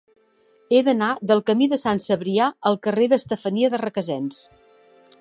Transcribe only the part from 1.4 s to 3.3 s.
camí de Sant Cebrià al carrer